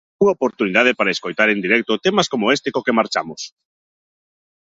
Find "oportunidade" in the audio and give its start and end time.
0.37-0.91